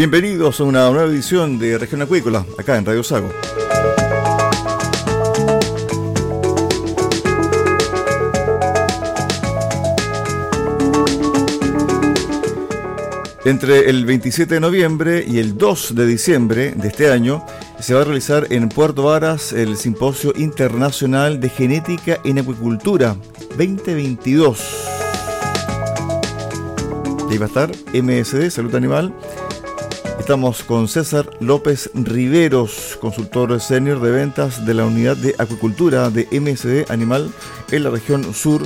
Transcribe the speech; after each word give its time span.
Bienvenidos 0.00 0.58
a 0.58 0.64
una 0.64 0.88
nueva 0.88 1.10
edición 1.10 1.58
de 1.58 1.76
Región 1.76 2.00
Acuícola, 2.00 2.46
acá 2.56 2.78
en 2.78 2.86
Radio 2.86 3.02
Sago. 3.02 3.30
Entre 13.44 13.90
el 13.90 14.06
27 14.06 14.54
de 14.54 14.60
noviembre 14.60 15.22
y 15.28 15.38
el 15.38 15.58
2 15.58 15.94
de 15.94 16.06
diciembre 16.06 16.72
de 16.74 16.88
este 16.88 17.12
año 17.12 17.44
se 17.78 17.92
va 17.92 18.00
a 18.00 18.04
realizar 18.04 18.46
en 18.48 18.70
Puerto 18.70 19.02
Varas 19.02 19.52
el 19.52 19.76
Simposio 19.76 20.32
Internacional 20.34 21.40
de 21.40 21.50
Genética 21.50 22.20
en 22.24 22.38
Acuicultura 22.38 23.16
2022. 23.58 24.86
ahí 27.30 27.36
va 27.36 27.44
a 27.44 27.48
estar 27.48 27.70
MSD, 27.92 28.48
Salud 28.50 28.74
Animal, 28.74 29.14
Estamos 30.30 30.62
con 30.62 30.86
César 30.86 31.28
López 31.40 31.90
Riveros, 31.92 32.96
consultor 33.00 33.60
senior 33.60 34.00
de 34.00 34.12
ventas 34.12 34.64
de 34.64 34.74
la 34.74 34.84
unidad 34.84 35.16
de 35.16 35.34
acuicultura 35.38 36.08
de 36.08 36.28
MSD 36.30 36.88
Animal 36.88 37.32
en 37.72 37.82
la 37.82 37.90
región 37.90 38.32
sur 38.32 38.64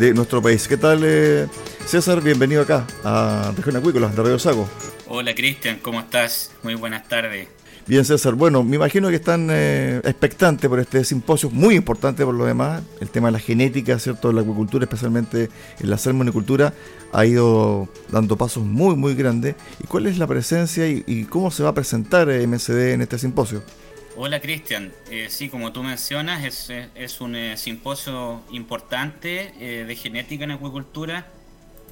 de 0.00 0.12
nuestro 0.12 0.42
país. 0.42 0.66
¿Qué 0.66 0.76
tal, 0.76 1.02
eh, 1.04 1.46
César? 1.86 2.20
Bienvenido 2.20 2.62
acá 2.62 2.84
a 3.04 3.52
Región 3.56 3.76
Acuícola 3.76 4.08
de 4.08 4.16
Radio 4.16 4.40
Sago. 4.40 4.68
Hola, 5.06 5.36
Cristian, 5.36 5.78
¿cómo 5.80 6.00
estás? 6.00 6.50
Muy 6.64 6.74
buenas 6.74 7.06
tardes. 7.06 7.46
Bien, 7.86 8.02
César. 8.02 8.32
Bueno, 8.34 8.64
me 8.64 8.76
imagino 8.76 9.10
que 9.10 9.16
están 9.16 9.48
eh, 9.50 10.00
expectantes 10.04 10.70
por 10.70 10.80
este 10.80 11.04
simposio, 11.04 11.50
muy 11.50 11.74
importante 11.74 12.24
por 12.24 12.34
lo 12.34 12.46
demás. 12.46 12.82
El 12.98 13.10
tema 13.10 13.28
de 13.28 13.32
la 13.32 13.38
genética, 13.38 13.98
¿cierto? 13.98 14.28
De 14.28 14.34
la 14.34 14.40
acuicultura, 14.40 14.84
especialmente 14.84 15.50
en 15.78 15.90
la 15.90 15.98
salmonicultura, 15.98 16.72
ha 17.12 17.26
ido 17.26 17.86
dando 18.10 18.38
pasos 18.38 18.64
muy, 18.64 18.96
muy 18.96 19.14
grandes. 19.14 19.54
¿Y 19.82 19.86
cuál 19.86 20.06
es 20.06 20.16
la 20.16 20.26
presencia 20.26 20.88
y, 20.88 21.26
cómo 21.28 21.50
se 21.50 21.62
va 21.62 21.70
a 21.70 21.74
presentar 21.74 22.28
MCD 22.28 22.94
en 22.94 23.02
este 23.02 23.18
simposio? 23.18 23.62
Hola, 24.16 24.40
Cristian. 24.40 24.90
Eh, 25.10 25.26
sí, 25.28 25.50
como 25.50 25.70
tú 25.72 25.82
mencionas, 25.82 26.42
es, 26.42 27.20
un 27.20 27.36
eh, 27.36 27.58
simposio 27.58 28.40
importante 28.50 29.52
de 29.86 29.96
genética 29.96 30.44
en 30.44 30.52
acuicultura 30.52 31.26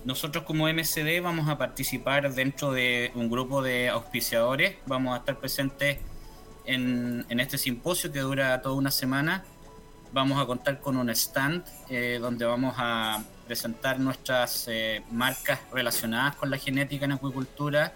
nosotros 0.04 0.44
como 0.44 0.68
MCD 0.68 1.22
vamos 1.22 1.48
a 1.48 1.58
participar 1.58 2.34
dentro 2.34 2.72
de 2.72 3.12
un 3.14 3.30
grupo 3.30 3.62
de 3.62 3.88
auspiciadores, 3.88 4.76
vamos 4.86 5.14
a 5.14 5.18
estar 5.18 5.38
presentes 5.38 5.98
en, 6.64 7.24
este 7.28 7.58
simposio 7.58 8.12
que 8.12 8.20
dura 8.20 8.60
toda 8.62 8.74
una 8.74 8.90
semana. 8.90 9.44
Vamos 10.12 10.40
a 10.40 10.46
contar 10.46 10.80
con 10.80 10.96
un 10.96 11.08
stand 11.10 11.64
eh, 11.88 12.18
donde 12.20 12.44
vamos 12.44 12.74
a 12.76 13.22
presentar 13.46 13.98
nuestras 13.98 14.66
eh, 14.68 15.02
marcas 15.10 15.60
relacionadas 15.72 16.36
con 16.36 16.50
la 16.50 16.58
genética 16.58 17.04
en 17.04 17.12
acuicultura, 17.12 17.94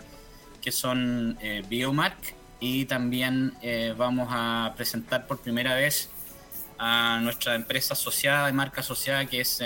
que 0.63 0.73
son 0.73 1.37
eh, 1.41 1.63
Biomark, 1.69 2.35
y 2.59 2.87
también 2.87 3.53
vamos 3.99 4.29
a 4.31 4.73
presentar 4.77 5.27
por 5.27 5.39
primera 5.39 5.75
vez 5.75 6.09
a 6.79 7.21
nuestra 7.23 7.55
empresa 7.55 7.95
asociada, 7.95 8.47
de 8.47 8.53
marca 8.53 8.81
asociada, 8.81 9.27
que 9.27 9.41
es 9.41 9.63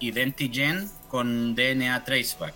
Identigen, 0.00 0.90
con 1.08 1.54
DNA 1.54 2.04
Traceback. 2.04 2.54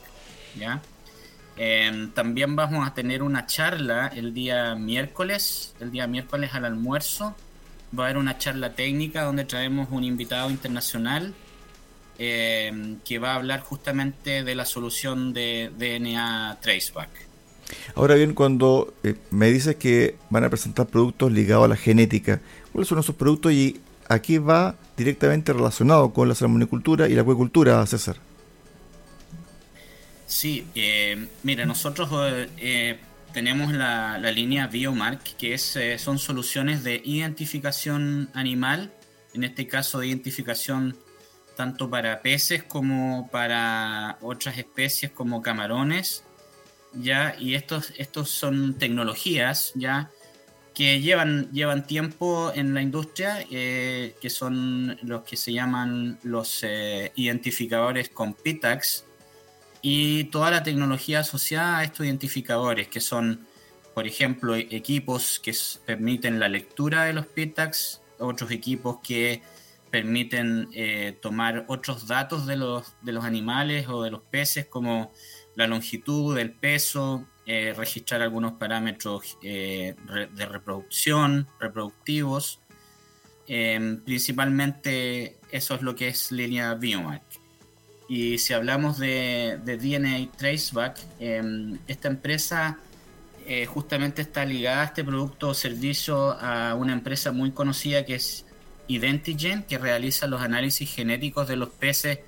Em, 1.56 2.10
también 2.12 2.54
vamos 2.54 2.86
a 2.86 2.92
tener 2.92 3.22
una 3.22 3.46
charla 3.46 4.08
el 4.08 4.34
día 4.34 4.74
miércoles, 4.74 5.74
el 5.80 5.90
día 5.90 6.06
miércoles 6.06 6.50
al 6.52 6.66
almuerzo. 6.66 7.34
Va 7.98 8.04
a 8.04 8.06
haber 8.06 8.18
una 8.18 8.36
charla 8.36 8.74
técnica 8.74 9.22
donde 9.22 9.44
traemos 9.44 9.88
un 9.90 10.04
invitado 10.04 10.50
internacional 10.50 11.34
em, 12.18 12.98
que 13.04 13.18
va 13.18 13.32
a 13.32 13.34
hablar 13.36 13.60
justamente 13.60 14.42
de 14.44 14.54
la 14.54 14.64
solución 14.64 15.32
de 15.32 15.70
DNA 15.78 16.58
Traceback. 16.60 17.10
Ahora 17.94 18.14
bien, 18.14 18.34
cuando 18.34 18.94
eh, 19.02 19.16
me 19.30 19.50
dices 19.50 19.76
que 19.76 20.16
van 20.30 20.44
a 20.44 20.50
presentar 20.50 20.86
productos 20.86 21.32
ligados 21.32 21.64
a 21.64 21.68
la 21.68 21.76
genética, 21.76 22.40
¿cuáles 22.72 22.88
son 22.88 22.98
esos 22.98 23.14
productos 23.16 23.52
y 23.52 23.80
aquí 24.08 24.38
va 24.38 24.74
directamente 24.96 25.52
relacionado 25.52 26.12
con 26.12 26.28
la 26.28 26.34
salmonicultura 26.34 27.08
y 27.08 27.14
la 27.14 27.22
acuicultura, 27.22 27.84
César? 27.86 28.16
Sí, 30.26 30.66
eh, 30.74 31.28
mira, 31.44 31.66
nosotros 31.66 32.10
eh, 32.56 32.98
tenemos 33.32 33.72
la, 33.72 34.18
línea 34.32 34.66
Biomark, 34.66 35.22
que 35.36 35.54
es, 35.54 35.76
eh, 35.76 35.98
son 35.98 36.18
soluciones 36.18 36.82
de 36.82 37.00
identificación 37.04 38.28
animal, 38.34 38.92
en 39.34 39.44
este 39.44 39.68
caso 39.68 40.00
de 40.00 40.08
identificación 40.08 40.96
tanto 41.56 41.88
para 41.88 42.22
peces 42.22 42.62
como 42.62 43.28
para 43.30 44.18
otras 44.20 44.58
especies 44.58 45.10
como 45.10 45.42
camarones, 45.42 46.24
ya, 46.92 47.36
y 47.38 47.54
estos, 47.54 47.92
estos 47.96 48.30
son 48.30 48.74
tecnologías, 48.74 49.72
ya, 49.74 50.10
que 50.76 51.00
llevan, 51.00 51.50
llevan 51.52 51.86
tiempo 51.86 52.52
en 52.54 52.74
la 52.74 52.82
industria, 52.82 53.38
eh, 53.50 54.14
que 54.20 54.28
son 54.28 54.98
los 55.00 55.22
que 55.22 55.38
se 55.38 55.54
llaman 55.54 56.18
los 56.22 56.62
eh, 56.64 57.12
identificadores 57.14 58.10
con 58.10 58.34
PITAX, 58.34 59.06
y 59.80 60.24
toda 60.24 60.50
la 60.50 60.62
tecnología 60.62 61.20
asociada 61.20 61.78
a 61.78 61.84
estos 61.84 62.04
identificadores, 62.04 62.88
que 62.88 63.00
son, 63.00 63.46
por 63.94 64.06
ejemplo, 64.06 64.54
equipos 64.54 65.40
que 65.40 65.56
permiten 65.86 66.38
la 66.38 66.50
lectura 66.50 67.04
de 67.04 67.14
los 67.14 67.26
PITAX, 67.26 68.02
otros 68.18 68.50
equipos 68.50 68.98
que 69.02 69.40
permiten 69.90 70.68
eh, 70.74 71.16
tomar 71.22 71.64
otros 71.68 72.06
datos 72.06 72.44
de 72.46 72.56
los, 72.56 72.94
de 73.00 73.12
los 73.12 73.24
animales 73.24 73.88
o 73.88 74.02
de 74.02 74.10
los 74.10 74.20
peces, 74.20 74.66
como 74.66 75.10
la 75.54 75.66
longitud, 75.68 76.36
el 76.36 76.52
peso, 76.52 77.26
eh, 77.46 77.74
registrar 77.76 78.22
algunos 78.22 78.52
parámetros 78.54 79.38
eh, 79.42 79.94
de 80.34 80.46
reproducción, 80.46 81.46
reproductivos. 81.60 82.60
principalmente 83.46 85.38
eso 85.50 85.76
es 85.76 85.82
lo 85.82 85.94
que 85.94 86.08
es 86.08 86.32
línea 86.32 86.74
Biomark. 86.74 87.22
Y 88.08 88.38
si 88.38 88.52
hablamos 88.52 88.98
de, 88.98 89.60
de 89.64 89.76
DNA 89.76 90.30
Traceback, 90.36 90.98
esta 91.86 92.08
empresa 92.08 92.78
justamente 93.68 94.22
está 94.22 94.44
ligada 94.44 94.82
a 94.82 94.84
este 94.86 95.04
producto 95.04 95.48
o 95.50 95.54
servicio 95.54 96.32
a 96.32 96.74
una 96.74 96.92
empresa 96.92 97.32
muy 97.32 97.52
conocida 97.52 98.04
que 98.04 98.16
es 98.16 98.46
Identigen, 98.88 99.64
que 99.64 99.78
realiza 99.78 100.28
los 100.28 100.40
análisis 100.40 100.92
genéticos 100.94 101.48
de 101.48 101.56
los 101.56 101.70
peces 101.70 102.20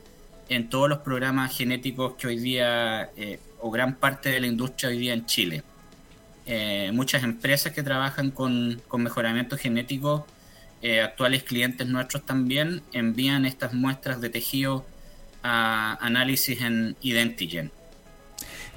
en 0.49 0.69
todos 0.69 0.89
los 0.89 0.99
programas 0.99 1.57
genéticos 1.57 2.15
que 2.15 2.27
hoy 2.27 2.39
día, 2.39 3.11
eh, 3.17 3.39
o 3.61 3.71
gran 3.71 3.97
parte 3.97 4.31
de 4.31 4.41
la 4.41 4.47
industria 4.47 4.91
hoy 4.91 4.99
día 4.99 5.15
en 5.15 5.27
Chile. 5.27 5.63
Eh, 6.47 6.91
muchas 6.95 7.23
empresas 7.25 7.73
que 7.73 7.83
trabajan 7.83 8.31
con, 8.31 8.81
mejoramiento 8.97 9.57
genético, 9.57 10.27
eh, 10.81 11.01
actuales 11.01 11.43
clientes 11.43 11.87
nuestros 11.87 12.25
también, 12.25 12.83
envían 12.93 13.45
estas 13.45 13.75
muestras 13.75 14.21
de 14.21 14.31
tejido 14.31 14.87
a 15.43 15.99
análisis 16.01 16.61
en 16.63 16.97
Identigen. 17.03 17.71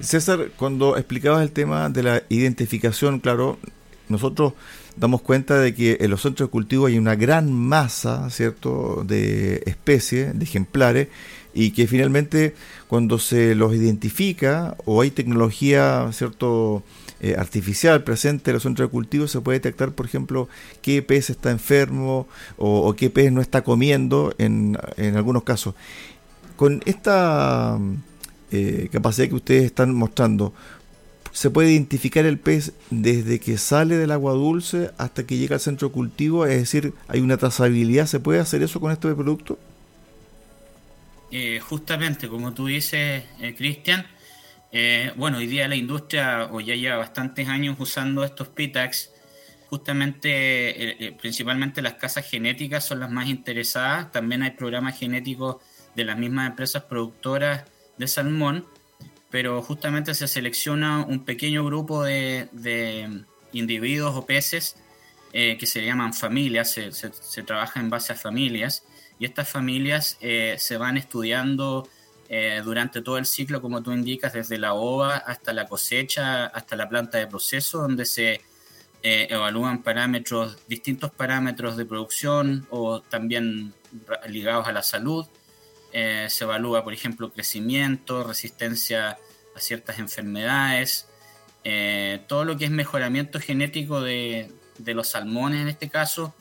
César, 0.00 0.50
cuando 0.56 0.96
explicabas 0.96 1.42
el 1.42 1.52
tema 1.52 1.88
de 1.88 2.02
la 2.02 2.22
identificación, 2.28 3.20
claro, 3.20 3.58
nosotros 4.08 4.54
damos 4.96 5.22
cuenta 5.22 5.58
de 5.58 5.74
que 5.74 5.98
en 6.00 6.10
los 6.10 6.22
centros 6.22 6.48
de 6.48 6.50
cultivo 6.50 6.86
hay 6.86 6.98
una 6.98 7.14
gran 7.14 7.52
masa, 7.52 8.28
¿cierto?, 8.30 9.04
de 9.06 9.62
especies, 9.66 10.38
de 10.38 10.44
ejemplares, 10.44 11.08
y 11.54 11.72
que 11.72 11.86
finalmente 11.86 12.54
cuando 12.88 13.18
se 13.18 13.54
los 13.54 13.74
identifica 13.74 14.76
o 14.84 15.00
hay 15.00 15.10
tecnología, 15.10 16.08
¿cierto?, 16.12 16.82
eh, 17.20 17.36
artificial 17.38 18.02
presente 18.02 18.50
en 18.50 18.54
los 18.54 18.64
centros 18.64 18.88
de 18.88 18.90
cultivo, 18.90 19.28
se 19.28 19.40
puede 19.40 19.58
detectar, 19.58 19.92
por 19.92 20.06
ejemplo, 20.06 20.48
qué 20.80 21.02
pez 21.02 21.30
está 21.30 21.52
enfermo 21.52 22.26
o, 22.58 22.92
qué 22.94 23.10
pez 23.10 23.30
no 23.30 23.40
está 23.40 23.62
comiendo 23.62 24.34
en, 24.38 24.76
en 24.96 25.16
algunos 25.16 25.44
casos. 25.44 25.76
Con 26.56 26.82
esta 26.84 27.78
eh, 28.50 28.88
capacidad 28.90 29.28
que 29.28 29.36
ustedes 29.36 29.64
están 29.64 29.94
mostrando, 29.94 30.52
se 31.30 31.48
puede 31.48 31.72
identificar 31.72 32.26
el 32.26 32.38
pez 32.38 32.72
desde 32.90 33.40
que 33.40 33.56
sale 33.56 33.96
del 33.96 34.10
agua 34.10 34.32
dulce 34.32 34.90
hasta 34.98 35.24
que 35.24 35.38
llega 35.38 35.54
al 35.54 35.60
centro 35.60 35.88
de 35.88 35.94
cultivo, 35.94 36.44
es 36.44 36.58
decir, 36.58 36.92
hay 37.08 37.20
una 37.20 37.36
trazabilidad, 37.36 38.06
¿se 38.06 38.20
puede 38.20 38.40
hacer 38.40 38.62
eso 38.62 38.80
con 38.80 38.92
este 38.92 39.14
producto? 39.14 39.58
Eh, 41.32 41.60
justamente, 41.60 42.28
como 42.28 42.52
tú 42.52 42.66
dices, 42.66 43.24
eh, 43.40 43.54
Cristian, 43.56 44.06
eh, 44.70 45.12
bueno, 45.16 45.38
hoy 45.38 45.46
día 45.46 45.66
la 45.66 45.76
industria 45.76 46.48
o 46.52 46.60
ya 46.60 46.74
lleva 46.74 46.96
bastantes 46.98 47.48
años 47.48 47.76
usando 47.78 48.22
estos 48.22 48.48
PITAX, 48.48 49.10
justamente, 49.68 51.16
principalmente 51.18 51.80
las 51.80 51.94
casas 51.94 52.28
genéticas 52.28 52.84
son 52.84 53.00
las 53.00 53.10
más 53.10 53.28
interesadas, 53.28 54.12
también 54.12 54.42
hay 54.42 54.50
programas 54.50 54.98
genéticos 54.98 55.56
de 55.94 56.04
las 56.04 56.18
mismas 56.18 56.50
empresas 56.50 56.84
productoras 56.84 57.64
de 57.96 58.06
salmón, 58.06 58.66
pero 59.30 59.62
justamente 59.62 60.14
se 60.14 60.28
selecciona 60.28 61.04
un 61.06 61.24
pequeño 61.24 61.64
grupo 61.64 62.04
de, 62.04 63.24
individuos 63.52 64.14
o 64.14 64.26
peces 64.26 64.76
eh, 65.32 65.56
que 65.58 65.66
se 65.66 65.84
llaman 65.84 66.12
familias, 66.12 66.72
se, 66.72 67.42
trabaja 67.42 67.80
en 67.80 67.88
base 67.88 68.12
a 68.12 68.16
familias, 68.16 68.84
y 69.22 69.24
estas 69.24 69.48
familias 69.48 70.18
eh, 70.20 70.56
se 70.58 70.76
van 70.76 70.96
estudiando 70.96 71.88
eh, 72.28 72.60
durante 72.64 73.02
todo 73.02 73.18
el 73.18 73.26
ciclo, 73.26 73.62
como 73.62 73.82
tú 73.82 73.92
indicas, 73.92 74.32
desde 74.32 74.58
la 74.58 74.74
ova 74.74 75.16
hasta 75.16 75.52
la 75.52 75.66
cosecha, 75.68 76.46
hasta 76.46 76.74
la 76.74 76.88
planta 76.88 77.18
de 77.18 77.28
proceso, 77.28 77.82
donde 77.82 78.04
se 78.04 78.40
evalúan 79.04 79.82
parámetros, 79.82 80.58
distintos 80.68 81.10
parámetros 81.10 81.76
de 81.76 81.84
producción 81.84 82.66
o 82.70 83.00
también 83.00 83.74
ligados 84.28 84.66
a 84.68 84.72
la 84.72 84.82
salud. 84.82 85.26
Eh, 85.92 86.26
se 86.30 86.44
evalúa, 86.44 86.82
por 86.82 86.94
ejemplo, 86.94 87.32
crecimiento, 87.32 88.24
resistencia 88.24 89.18
a 89.54 89.60
ciertas 89.60 89.98
enfermedades, 89.98 91.06
eh, 91.64 92.24
todo 92.28 92.44
lo 92.44 92.56
que 92.56 92.64
es 92.64 92.70
mejoramiento 92.70 93.38
genético 93.38 94.00
de, 94.00 94.50
los 94.78 95.08
salmones 95.08 95.60
en 95.60 95.68
este 95.68 95.90
caso, 95.90 96.34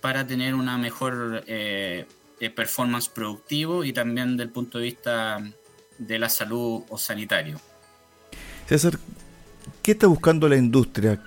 para 0.00 0.26
tener 0.26 0.54
una 0.54 0.78
mejor 0.78 1.44
eh, 1.46 2.06
performance 2.54 3.08
productivo 3.08 3.84
y 3.84 3.92
también 3.92 4.36
del 4.36 4.50
punto 4.50 4.78
de 4.78 4.84
vista 4.84 5.42
de 5.98 6.18
la 6.18 6.28
salud 6.28 6.82
o 6.88 6.98
sanitario. 6.98 7.60
César, 8.66 8.98
¿qué 9.82 9.92
está 9.92 10.06
buscando 10.06 10.48
la 10.48 10.56
industria? 10.56 11.22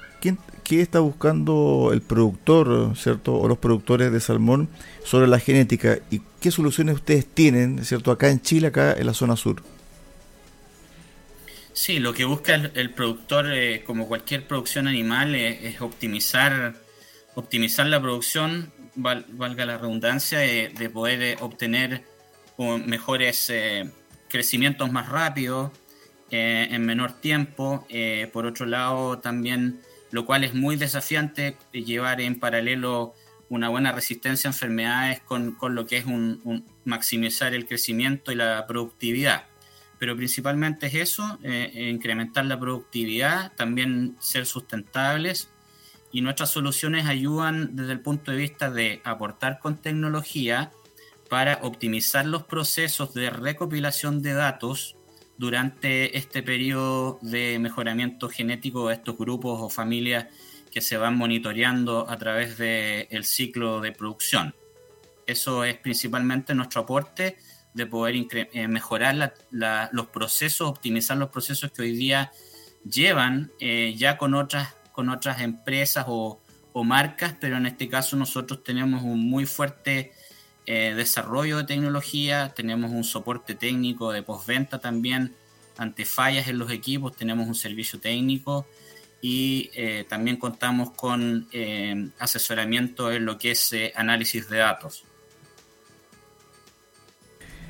¿Qué 0.64 0.82
está 0.82 1.02
buscando 1.02 1.92
el 1.94 2.02
productor, 2.02 2.94
cierto, 2.96 3.36
o 3.36 3.48
los 3.48 3.58
productores 3.58 4.12
de 4.12 4.20
salmón 4.20 4.70
sobre 5.04 5.28
la 5.28 5.38
genética 5.38 6.00
y 6.10 6.22
qué 6.40 6.52
soluciones 6.52 6.96
ustedes 6.96 7.28
tienen, 7.28 7.84
cierto, 7.84 8.12
acá 8.12 8.30
en 8.30 8.42
Chile, 8.42 8.68
acá 8.68 8.94
en 8.94 9.06
la 9.06 9.14
zona 9.14 9.36
sur? 9.36 9.62
Sí, 11.74 12.00
lo 12.00 12.14
que 12.14 12.24
busca 12.24 12.56
el, 12.56 12.92
productor, 12.92 13.52
eh, 13.52 13.84
como 13.86 14.08
cualquier 14.08 14.48
producción 14.48 14.88
animal, 14.88 15.36
eh, 15.36 15.68
es 15.68 15.82
optimizar, 15.82 16.76
optimizar 17.36 17.88
la 17.88 18.02
producción, 18.02 18.72
valga 18.96 19.66
la 19.66 19.78
redundancia, 19.78 20.40
de 20.40 20.90
poder 20.94 21.22
eh, 21.22 21.38
obtener 21.40 22.04
mejores 22.86 23.52
crecimientos 24.30 24.92
más 24.92 25.10
rápidos, 25.10 25.72
en 26.30 26.86
menor 26.86 27.20
tiempo. 27.20 27.86
por 28.32 28.46
otro 28.46 28.66
lado, 28.66 29.20
también 29.20 29.82
lo 30.14 30.28
cual 30.28 30.44
es 30.44 30.54
muy 30.54 30.76
desafiante 30.76 31.58
llevar 31.72 32.22
en 32.22 32.40
paralelo 32.40 33.16
una 33.50 33.70
buena 33.70 33.92
resistencia 33.92 34.48
a 34.48 34.54
enfermedades 34.54 35.22
con, 35.22 35.58
lo 35.70 35.86
que 35.86 35.98
es 35.98 36.06
un, 36.06 36.66
maximizar 36.86 37.54
el 37.54 37.68
crecimiento 37.68 38.32
y 38.32 38.36
la 38.36 38.66
productividad. 38.68 39.46
Pero 40.00 40.16
principalmente 40.16 40.88
es 40.88 40.96
eso, 40.96 41.40
eh, 41.44 41.90
incrementar 41.92 42.46
la 42.46 42.60
productividad, 42.60 43.54
también 43.54 44.16
ser 44.20 44.46
sustentables 44.46 45.50
y 46.14 46.22
nuestras 46.22 46.52
soluciones 46.52 47.08
ayudan 47.08 47.76
desde 47.76 47.92
el 47.92 48.00
punto 48.00 48.32
de 48.32 48.38
vista 48.38 48.70
de 48.70 49.02
aportar 49.04 49.60
con 49.60 49.82
tecnología 49.82 50.72
para 51.28 51.60
optimizar 51.64 52.26
los 52.28 52.44
procesos 52.44 53.16
de 53.16 53.32
recopilación 53.32 54.22
de 54.22 54.34
datos 54.34 54.96
durante 55.38 56.16
este 56.16 56.44
periodo 56.44 57.18
de 57.24 57.58
mejoramiento 57.58 58.30
genético 58.30 58.88
de 58.88 58.94
estos 58.94 59.18
grupos 59.18 59.60
o 59.60 59.70
familias 59.70 60.28
que 60.72 60.82
se 60.82 60.98
van 60.98 61.18
monitoreando 61.18 62.08
a 62.08 62.18
través 62.18 62.60
del 62.60 63.26
ciclo 63.26 63.82
de 63.82 63.92
producción. 63.92 64.56
Eso 65.26 65.64
es 65.64 65.78
principalmente 65.78 66.54
nuestro 66.54 66.82
aporte 66.82 67.38
de 67.74 67.88
poder 67.88 68.16
eh, 68.32 68.68
mejorar 68.68 69.34
los 69.50 70.08
procesos, 70.08 70.70
optimizar 70.70 71.18
los 71.18 71.30
procesos 71.30 71.72
que 71.72 71.82
hoy 71.82 71.96
día 71.96 72.32
llevan 72.88 73.52
eh, 73.60 73.96
ya 73.98 74.18
con 74.18 74.36
otras, 74.36 74.76
con 74.94 75.10
otras 75.10 75.42
empresas 75.42 76.06
o, 76.08 76.40
o 76.72 76.84
marcas, 76.86 77.36
pero 77.42 77.58
en 77.58 77.66
este 77.66 77.90
caso 77.90 78.16
nosotros 78.16 78.64
tenemos 78.64 79.04
un 79.04 79.20
muy 79.20 79.46
fuerte 79.46 80.14
eh, 80.66 80.94
desarrollo 80.96 81.58
de 81.58 81.64
tecnología, 81.66 82.54
tenemos 82.56 82.92
un 82.92 83.04
soporte 83.04 83.54
técnico 83.54 84.14
de 84.14 84.24
postventa 84.24 84.80
también 84.80 85.36
ante 85.78 86.06
fallas 86.06 86.48
en 86.48 86.58
los 86.58 86.72
equipos, 86.72 87.18
tenemos 87.18 87.48
un 87.48 87.56
servicio 87.56 88.00
técnico 88.00 88.66
y 89.22 89.72
eh, 89.74 90.06
también 90.08 90.38
contamos 90.38 90.92
con 90.92 91.50
eh, 91.52 92.10
asesoramiento 92.18 93.12
en 93.12 93.26
lo 93.26 93.38
que 93.38 93.52
es 93.52 93.76
análisis 93.96 94.50
de 94.50 94.58
datos. 94.58 95.04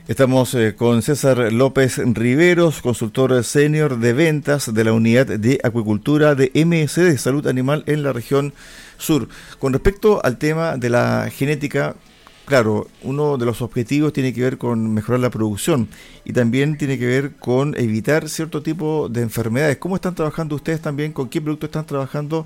Estamos 0.06 0.54
con 0.76 1.02
César 1.02 1.54
López 1.54 1.98
Riveros, 1.98 2.82
consultor 2.82 3.42
senior 3.46 4.00
de 4.00 4.12
ventas 4.12 4.74
de 4.74 4.84
la 4.84 4.92
unidad 4.92 5.28
de 5.28 5.62
acuicultura 5.64 6.36
de 6.36 6.52
MSD, 6.54 7.18
Salud 7.18 7.48
Animal 7.48 7.86
en 7.88 8.04
la 8.04 8.12
región 8.12 8.54
sur. 8.98 9.30
Con 9.60 9.72
respecto 9.72 10.20
al 10.22 10.38
tema 10.38 10.76
de 10.76 10.90
la 10.90 11.30
genética, 11.32 11.96
claro, 12.44 12.90
uno 13.02 13.38
de 13.38 13.46
los 13.46 13.62
objetivos 13.62 14.12
tiene 14.12 14.34
que 14.34 14.42
ver 14.42 14.58
con 14.58 14.94
mejorar 14.94 15.22
la 15.22 15.30
producción 15.30 15.88
y 16.26 16.34
también 16.34 16.78
tiene 16.78 17.00
que 17.00 17.06
ver 17.06 17.36
con 17.38 17.74
evitar 17.78 18.28
cierto 18.28 18.62
tipo 18.62 19.08
de 19.08 19.22
enfermedades. 19.22 19.78
¿Cómo 19.78 19.96
están 19.96 20.16
trabajando 20.16 20.58
ustedes 20.58 20.82
también? 20.82 21.14
¿Con 21.14 21.30
qué 21.30 21.40
productos 21.40 21.70
están 21.70 21.86
trabajando 21.86 22.46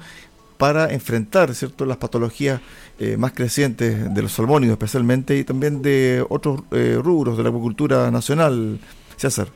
para 0.58 0.92
enfrentar 0.94 1.54
cierto 1.54 1.86
las 1.86 1.98
patologías 1.98 2.62
eh, 3.00 3.18
más 3.18 3.34
crecientes 3.34 4.14
de 4.14 4.22
los 4.22 4.32
salmónidos 4.32 4.74
especialmente 4.74 5.38
y 5.38 5.44
también 5.44 5.82
de 5.82 6.26
otros 6.30 6.62
eh, 6.72 7.00
rubros 7.02 7.38
de 7.38 7.44
la 7.44 7.50
agricultura 7.50 8.12
nacional, 8.12 8.80
César? 9.16 9.50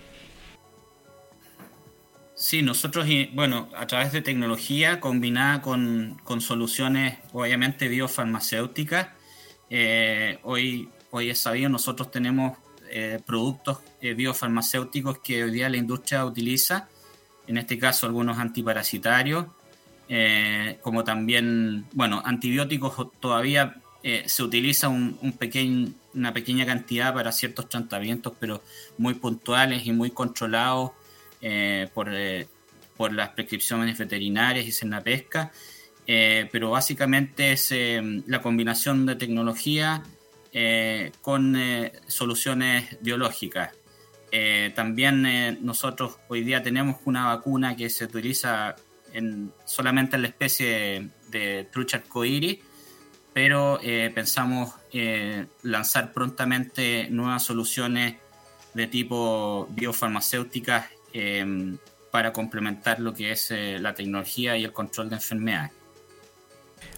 Sí, 2.36 2.64
nosotros, 2.64 3.06
bueno, 3.34 3.70
a 3.78 3.86
través 3.86 4.12
de 4.12 4.22
tecnología 4.22 5.00
combinada 5.00 5.62
con, 5.62 6.20
con 6.24 6.42
soluciones, 6.42 7.20
obviamente, 7.34 7.88
biofarmacéuticas, 7.88 9.10
eh, 9.70 10.40
hoy, 10.44 10.90
hoy 11.12 11.30
es 11.30 11.40
sabido, 11.40 11.70
nosotros 11.70 12.12
tenemos 12.12 12.58
eh, 12.90 13.22
productos 13.26 13.78
eh, 14.02 14.14
biofarmacéuticos 14.14 15.20
que 15.20 15.46
hoy 15.46 15.52
día 15.52 15.70
la 15.70 15.78
industria 15.78 16.26
utiliza, 16.26 16.90
en 17.48 17.58
este 17.58 17.80
caso 17.80 18.06
algunos 18.06 18.38
antiparasitarios, 18.38 19.46
como 20.82 21.04
también, 21.04 21.86
bueno, 21.94 22.22
antibióticos 22.26 23.12
todavía 23.20 23.82
se 24.26 24.44
utiliza 24.44 24.90
un, 24.90 25.18
un 25.22 25.34
una 26.14 26.34
pequeña 26.34 26.66
cantidad 26.66 27.14
para 27.14 27.32
ciertos 27.32 27.70
tratamientos, 27.70 28.34
pero 28.40 28.62
muy 28.98 29.14
puntuales 29.14 29.86
y 29.86 29.92
muy 29.92 30.12
controlados 30.12 30.92
eh, 31.42 31.90
por, 31.94 32.10
eh, 32.14 32.48
por, 32.98 33.14
las 33.14 33.30
prescripciones 33.30 33.98
veterinarias 33.98 34.66
y 34.66 34.86
en 34.86 34.92
la 34.92 35.02
pesca, 35.02 35.52
eh, 36.06 36.48
pero 36.52 36.72
básicamente 36.72 37.54
es 37.54 37.74
la 38.28 38.42
combinación 38.42 39.06
de 39.06 39.16
tecnología 39.16 40.04
con 41.22 41.58
soluciones 42.08 42.98
biológicas. 43.00 43.72
también 44.76 45.64
nosotros 45.66 46.18
hoy 46.28 46.44
día 46.44 46.62
tenemos 46.62 46.98
una 47.06 47.26
vacuna 47.28 47.78
que 47.78 47.90
se 47.90 48.04
utiliza 48.04 48.76
en, 49.14 49.52
solamente 49.66 50.16
en 50.16 50.24
la 50.24 50.28
especie 50.30 51.10
de, 51.30 51.68
trucha 51.72 51.98
arcoíris, 51.98 52.60
pero 53.34 53.80
pensamos 54.14 54.72
lanzar 55.64 56.12
prontamente 56.12 57.08
nuevas 57.10 57.44
soluciones 57.44 58.18
de 58.74 58.88
tipo 58.88 59.68
biofarmacéuticas 59.72 60.86
Em, 61.14 61.78
para 62.10 62.34
complementar 62.34 63.00
lo 63.00 63.14
que 63.14 63.32
es 63.32 63.52
eh, 63.52 63.78
la 63.80 63.94
tecnología 63.94 64.58
y 64.58 64.66
el 64.66 64.74
control 64.74 65.10
de 65.10 65.16
enfermedades. 65.16 65.72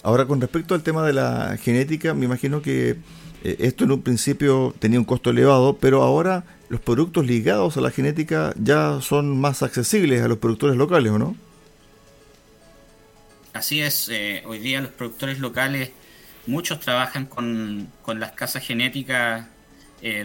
Ahora, 0.02 0.26
con 0.26 0.42
respecto 0.42 0.74
al 0.74 0.82
tema 0.82 1.06
de 1.06 1.14
la 1.14 1.56
genética, 1.62 2.16
me 2.16 2.26
imagino 2.26 2.64
que 2.64 2.98
eh, 3.44 3.56
esto 3.60 3.84
en 3.84 3.92
un 3.92 4.02
principio 4.02 4.74
tenía 4.80 4.98
un 4.98 5.06
costo 5.06 5.30
elevado, 5.30 5.78
pero 5.78 6.02
ahora 6.02 6.46
los 6.70 6.82
productos 6.82 7.28
ligados 7.28 7.78
a 7.78 7.82
la 7.82 7.92
genética 7.92 8.56
ya 8.58 9.02
son 9.02 9.40
más 9.40 9.62
accesibles 9.62 10.24
a 10.24 10.28
los 10.28 10.40
productores 10.40 10.78
locales, 10.78 11.12
¿o 11.12 11.20
no? 11.20 11.36
Así 13.54 13.82
es, 13.82 14.10
eh, 14.10 14.44
hoy 14.46 14.60
día 14.60 14.82
los 14.82 14.92
productores 14.92 15.40
locales, 15.40 15.92
muchos 16.48 16.80
trabajan 16.80 17.26
con, 17.28 17.90
con 18.02 18.20
las 18.20 18.32
casas 18.34 18.66
genéticas 18.66 19.48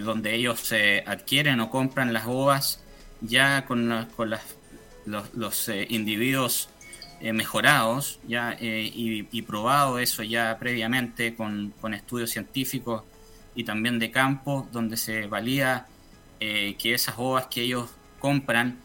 donde 0.00 0.34
ellos 0.34 0.74
adquieren 1.06 1.60
o 1.60 1.70
compran 1.70 2.12
las 2.12 2.26
ovas 2.26 2.82
ya 3.20 3.64
con, 3.64 4.08
con 4.16 4.30
los, 5.34 5.68
eh, 5.68 5.86
individuos 5.90 6.68
eh, 7.20 7.32
mejorados 7.32 8.20
ya 8.26 8.56
eh, 8.60 8.90
y, 8.94 9.42
probado 9.42 9.98
eso 9.98 10.22
ya 10.22 10.56
previamente 10.58 11.34
con, 11.34 11.74
estudios 11.92 12.30
científicos 12.30 13.02
y 13.54 13.64
también 13.64 13.98
de 13.98 14.10
campo 14.10 14.68
donde 14.72 14.96
se 14.96 15.26
valida 15.26 15.88
que 16.38 16.94
esas 16.94 17.16
ovas 17.18 17.48
que 17.48 17.62
ellos 17.62 17.90
compran 18.20 18.78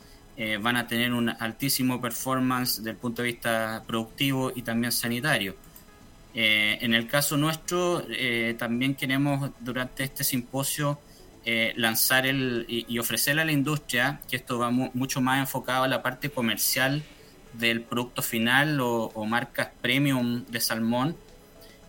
van 0.62 0.78
a 0.78 0.88
tener 0.88 1.14
un 1.14 1.30
altísimo 1.30 2.02
performance 2.02 2.78
desde 2.78 2.90
el 2.92 2.98
punto 2.98 3.22
de 3.22 3.28
vista 3.28 3.84
productivo 3.86 4.52
y 4.56 4.64
también 4.64 4.92
sanitario. 4.92 5.56
en 6.34 6.94
el 6.94 7.08
caso 7.08 7.38
nuestro, 7.38 8.04
también 8.58 8.96
queremos 8.96 9.52
durante 9.60 10.04
este 10.04 10.24
simposio 10.24 11.00
eh, 11.46 11.74
lanzar 11.76 12.26
el, 12.26 12.66
y, 12.70 12.98
ofrecerle 13.00 13.42
a 13.42 13.46
la 13.46 13.52
industria, 13.52 14.22
que 14.30 14.38
esto 14.38 14.60
va 14.60 14.72
mucho 14.72 15.20
más 15.20 15.40
enfocado 15.40 15.84
a 15.84 15.90
la 15.90 16.02
parte 16.02 16.30
comercial 16.30 17.04
del 17.52 17.82
producto 17.82 18.22
final 18.22 18.80
o, 18.80 19.26
marcas 19.26 19.68
premium 19.82 20.46
de 20.46 20.62
salmón, 20.62 21.18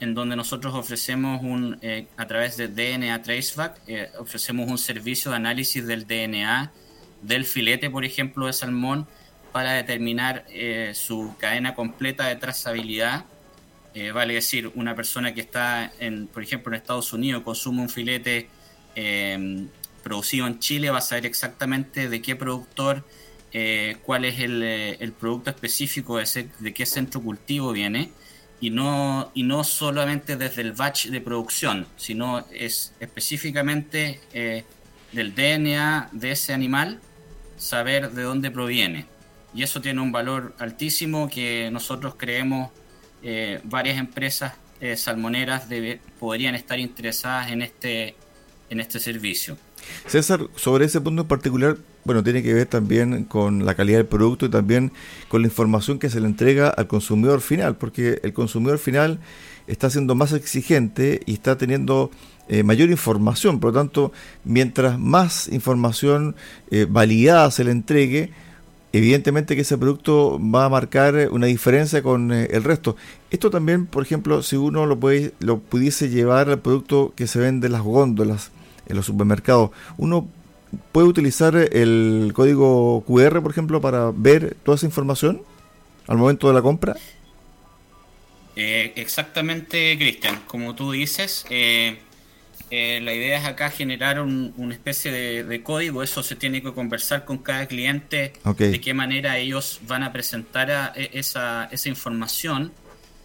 en 0.01 0.13
donde 0.13 0.35
nosotros 0.35 0.75
ofrecemos 0.75 1.41
un, 1.41 1.79
eh, 1.83 2.09
a 2.17 2.27
través 2.27 2.57
de 2.57 2.67
DNA 2.67 3.23
Traceback, 3.23 3.81
eh, 3.87 4.11
ofrecemos 4.19 4.69
un 4.69 4.77
servicio 4.77 5.31
de 5.31 5.37
análisis 5.37 5.87
del 5.87 6.05
DNA 6.05 6.73
del 7.26 7.45
filete, 7.45 7.90
por 7.90 8.04
ejemplo, 8.04 8.47
de 8.47 8.52
salmón, 8.52 9.07
para 9.52 9.73
determinar 9.73 10.45
su 10.95 11.35
cadena 11.38 11.75
completa 11.75 12.26
de 12.26 12.37
trazabilidad. 12.37 13.25
vale 14.12 14.35
decir, 14.35 14.73
una 14.75 14.97
persona 14.97 15.33
que 15.33 15.40
está, 15.40 15.93
en, 16.00 16.26
por 16.26 16.43
ejemplo, 16.43 16.73
en 16.73 16.81
Estados 16.81 17.12
Unidos, 17.12 17.45
consume 17.45 17.83
un 17.83 17.88
filete 17.88 18.49
eh, 18.95 19.66
producido 20.02 20.47
en 20.47 20.59
Chile 20.59 20.90
va 20.90 20.99
a 20.99 21.00
saber 21.00 21.25
exactamente 21.25 22.11
de 22.11 22.21
qué 22.21 22.37
productor, 22.37 23.04
eh, 23.52 23.97
cuál 24.02 24.26
es 24.26 24.35
eh, 24.38 24.97
el, 25.00 25.12
producto 25.12 25.49
específico 25.49 26.19
de, 26.19 26.49
de, 26.59 26.75
qué 26.75 26.85
centro 26.85 27.23
cultivo 27.23 27.73
viene 27.73 28.11
y 28.61 28.69
no, 28.69 29.31
y 29.33 29.45
no 29.45 29.64
solamente 29.64 30.37
desde 30.37 30.61
el 30.61 30.73
batch 30.73 31.07
de 31.07 31.21
producción, 31.23 31.87
sino 31.97 32.45
es 32.52 32.93
específicamente 33.00 34.21
del 35.12 35.35
DNA 35.35 36.11
de 36.12 36.33
ese 36.33 36.52
animal, 36.52 37.00
saber 37.64 38.12
de 38.12 38.23
dónde 38.23 38.50
proviene. 38.50 39.06
Y 39.54 39.62
eso 39.62 39.80
tiene 39.80 40.00
un 40.00 40.12
valor 40.12 40.54
altísimo 40.59 41.28
que 41.28 41.71
nosotros 41.73 42.14
creemos 42.16 42.71
varias 43.64 43.99
empresas 43.99 44.52
salmoneras 44.97 45.64
podrían 46.18 46.54
estar 46.54 46.78
interesadas 46.78 47.50
en 47.50 47.62
este 47.62 48.16
en 48.71 48.80
este 48.80 48.99
servicio. 49.00 49.56
César, 50.06 50.40
sobre 50.56 50.87
ese 50.87 51.00
punto 51.00 51.23
en 51.23 51.28
particular, 51.28 51.76
bueno, 52.04 52.23
tiene 52.23 52.42
que 52.42 52.54
ver 52.54 52.66
también 52.66 53.25
con 53.25 53.64
la 53.64 53.75
calidad 53.75 53.99
del 53.99 54.06
producto 54.06 54.47
y 54.47 54.50
también 54.50 54.92
con 55.28 55.42
la 55.42 55.49
información 55.49 55.99
que 55.99 56.11
se 56.11 56.21
le 56.21 56.26
entrega 56.26 56.68
al 56.68 56.87
consumidor 56.87 57.40
final, 57.40 57.76
porque 57.76 58.21
el 58.23 58.33
consumidor 58.33 58.78
final 58.78 59.21
está 59.66 59.90
siendo 59.90 60.14
más 60.14 60.33
exigente 60.33 61.21
y 61.26 61.35
está 61.35 61.56
teniendo 61.56 62.11
eh, 62.49 62.63
mayor 62.63 62.91
información, 62.91 63.59
por 63.59 63.73
lo 63.73 63.81
tanto, 63.81 64.13
mientras 64.45 64.99
más 64.99 65.49
información 65.49 66.37
eh, 66.71 66.87
validada 66.89 67.51
se 67.51 67.65
le 67.65 67.71
entregue, 67.71 68.31
evidentemente 68.93 69.57
que 69.57 69.63
ese 69.63 69.79
producto 69.79 70.39
va 70.39 70.67
a 70.67 70.69
marcar 70.69 71.29
una 71.31 71.47
diferencia 71.47 72.03
con 72.03 72.33
eh, 72.33 72.49
el 72.51 72.63
resto. 72.63 72.97
Esto 73.31 73.51
también, 73.51 73.87
por 73.87 74.03
ejemplo, 74.03 74.43
si 74.43 74.57
uno 74.57 74.85
lo, 74.87 75.01
puede, 75.01 75.33
lo 75.41 75.59
pudiese 75.59 76.11
llevar 76.11 76.51
al 76.51 76.61
producto 76.61 77.13
que 77.17 77.27
se 77.27 77.39
vende 77.39 77.67
en 77.67 77.73
las 77.73 77.83
góndolas, 77.83 78.51
en 78.87 78.97
los 78.97 79.07
supermercados, 79.07 79.71
uno 79.97 80.29
puede 80.93 81.09
utilizar 81.09 81.57
el 81.57 82.33
código 82.35 83.03
QR, 83.07 83.41
por 83.43 83.51
ejemplo, 83.51 83.81
para 83.81 84.13
ver 84.15 84.57
toda 84.63 84.77
esa 84.77 84.87
información 84.87 85.43
al 86.07 86.19
momento 86.19 86.47
de 86.49 86.55
la 86.55 86.63
compra. 86.63 86.95
Eh, 88.55 88.93
exactamente, 88.97 89.97
Cristian. 89.99 90.43
Como 90.47 90.75
tú 90.75 90.93
dices, 90.93 91.47
eh, 92.75 92.97
eh, 92.97 93.00
la 93.00 93.12
idea 93.12 93.38
es 93.38 93.45
acá 93.45 93.71
generar 93.71 94.21
una 94.21 94.75
especie 94.75 95.12
de, 95.45 95.62
código, 95.62 96.02
eso 96.02 96.23
se 96.23 96.37
tiene 96.37 96.61
que 96.61 96.73
conversar 96.73 97.25
con 97.25 97.38
cada 97.38 97.66
cliente, 97.66 98.33
de 98.59 98.81
qué 98.81 98.95
manera 98.95 99.38
ellos 99.38 99.81
van 99.87 100.02
a 100.02 100.12
presentar 100.12 100.93
e, 100.97 101.11
esa, 101.12 101.69
esa, 101.71 101.88
información, 101.88 102.73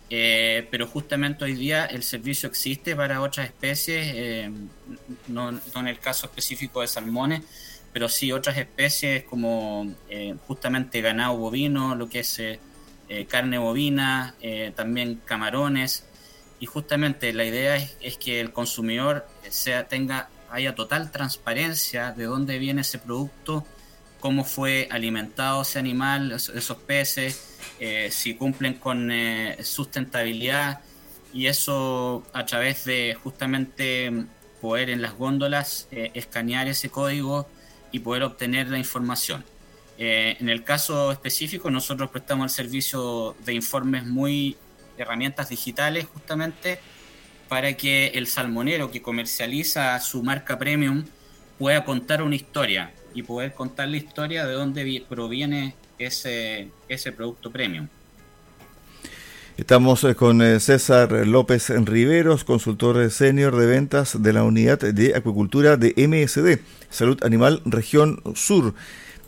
eh, 0.09 0.67
pero 0.71 0.87
justamente 0.87 1.45
hoy 1.45 1.53
día 1.53 1.85
el 1.85 2.03
servicio 2.03 2.47
existe 2.47 2.95
para 2.95 3.21
otras 3.21 3.47
especies, 3.47 4.11
eh, 4.15 4.51
no, 5.27 5.49
en 5.49 5.87
el 5.87 5.99
caso 5.99 6.27
específico 6.27 6.81
de 6.81 6.87
salmones, 6.87 7.41
pero 7.91 8.07
sí 8.07 8.31
otras 8.31 8.57
especies 8.57 9.23
como 9.23 9.93
justamente 10.47 11.01
ganado 11.01 11.37
bovino, 11.37 11.95
lo 11.95 12.07
que 12.07 12.19
es 12.19 12.39
carne 13.27 13.57
bovina, 13.57 14.35
también 14.75 15.21
camarones, 15.25 16.05
y 16.59 16.65
justamente 16.65 17.31
la 17.33 17.45
idea 17.45 17.77
es, 17.77 18.17
que 18.17 18.41
el 18.41 18.51
consumidor 18.51 19.25
sea, 19.49 19.87
tenga, 19.87 20.29
haya 20.49 20.75
total 20.75 21.11
transparencia 21.11 22.11
de 22.11 22.25
dónde 22.25 22.59
viene 22.59 22.81
ese 22.81 22.99
producto, 22.99 23.65
cómo 24.19 24.43
fue 24.43 24.87
alimentado 24.91 25.61
ese 25.61 25.79
animal, 25.79 26.33
esos 26.33 26.77
peces, 26.77 27.57
eh, 27.79 28.09
si 28.11 28.35
cumplen 28.35 28.73
con 28.73 29.09
eh, 29.11 29.57
sustentabilidad 29.63 30.81
y 31.33 31.47
eso 31.47 32.25
a 32.33 32.45
través 32.45 32.83
de 32.83 33.15
justamente 33.23 34.11
poder 34.59 34.89
en 34.89 35.01
las 35.01 35.13
góndolas 35.13 35.87
eh, 35.91 36.11
escanear 36.13 36.67
ese 36.67 36.89
código 36.89 37.47
y 37.93 37.99
poder 37.99 38.23
obtener 38.23 38.67
la 38.67 38.77
información. 38.77 39.45
en 39.97 40.47
el 40.47 40.63
caso 40.63 41.11
específico, 41.11 41.69
nosotros 41.69 42.09
prestamos 42.09 42.45
el 42.45 42.55
servicio 42.55 43.35
de 43.45 43.53
informes 43.53 44.05
muy 44.05 44.55
herramientas 44.99 45.49
digitales 45.49 46.05
justamente 46.13 46.79
para 47.47 47.73
que 47.73 48.07
el 48.09 48.27
salmonero 48.27 48.91
que 48.91 49.01
comercializa 49.01 49.99
su 49.99 50.21
marca 50.23 50.59
premium 50.59 51.05
pueda 51.57 51.83
contar 51.83 52.21
una 52.21 52.35
historia 52.35 52.91
y 53.13 53.23
poder 53.23 53.53
contar 53.53 53.89
la 53.89 53.97
historia 53.97 54.45
de 54.45 54.53
dónde 54.53 55.03
proviene 55.09 55.73
ese, 55.97 56.69
ese 56.87 57.11
producto 57.11 57.51
premium. 57.51 57.87
Estamos 59.57 60.05
eh, 60.05 60.15
con 60.15 60.41
eh, 60.41 60.61
César 60.61 61.11
López 61.27 61.69
Riveros, 61.69 62.45
consultor 62.45 63.11
senior 63.11 63.57
de 63.57 63.65
ventas 63.65 64.23
de 64.23 64.31
la 64.31 64.43
unidad 64.43 64.79
de 64.79 65.15
acuicultura 65.15 65.75
de 65.75 65.93
MSD, 65.97 66.61
Salud 66.89 67.21
Animal 67.25 67.61
Región 67.65 68.21
Sur, 68.35 68.73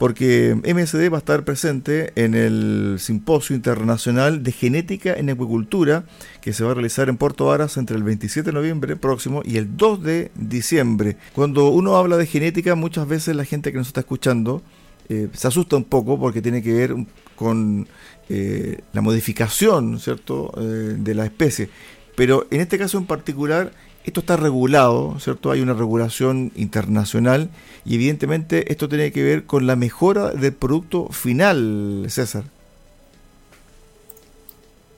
porque 0.01 0.55
MSD 0.55 1.11
va 1.11 1.17
a 1.17 1.19
estar 1.19 1.45
presente 1.45 2.11
en 2.15 2.33
el 2.33 2.95
Simposio 2.97 3.55
Internacional 3.55 4.41
de 4.41 4.51
Genética 4.51 5.13
en 5.13 5.29
Acuicultura, 5.29 6.05
que 6.41 6.53
se 6.53 6.63
va 6.63 6.71
a 6.71 6.73
realizar 6.73 7.07
en 7.07 7.17
Puerto 7.17 7.45
Varas 7.45 7.77
entre 7.77 7.97
el 7.97 8.01
27 8.01 8.49
de 8.49 8.51
noviembre 8.51 8.95
próximo 8.95 9.43
y 9.45 9.57
el 9.57 9.77
2 9.77 10.01
de 10.01 10.31
diciembre. 10.33 11.17
Cuando 11.35 11.69
uno 11.69 11.97
habla 11.97 12.17
de 12.17 12.25
genética, 12.25 12.73
muchas 12.73 13.07
veces 13.07 13.35
la 13.35 13.45
gente 13.45 13.71
que 13.71 13.77
nos 13.77 13.85
está 13.89 13.99
escuchando 13.99 14.63
eh, 15.07 15.27
se 15.33 15.47
asusta 15.47 15.75
un 15.75 15.83
poco 15.83 16.19
porque 16.19 16.41
tiene 16.41 16.63
que 16.63 16.73
ver 16.73 16.95
con 17.35 17.87
eh, 18.27 18.79
la 18.93 19.01
modificación 19.01 19.99
¿cierto? 19.99 20.51
Eh, 20.57 20.95
de 20.97 21.13
la 21.13 21.25
especie. 21.25 21.69
Pero 22.15 22.47
en 22.49 22.61
este 22.61 22.79
caso 22.79 22.97
en 22.97 23.05
particular, 23.05 23.71
esto 24.03 24.21
está 24.21 24.37
regulado, 24.37 25.19
¿cierto? 25.19 25.51
Hay 25.51 25.61
una 25.61 25.73
regulación 25.73 26.51
internacional 26.55 27.49
y 27.85 27.95
evidentemente 27.95 28.71
esto 28.71 28.89
tiene 28.89 29.11
que 29.11 29.23
ver 29.23 29.45
con 29.45 29.67
la 29.67 29.75
mejora 29.75 30.31
del 30.31 30.53
producto 30.53 31.09
final, 31.09 32.05
César. 32.09 32.43